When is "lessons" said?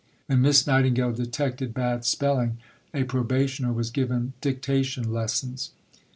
5.13-5.73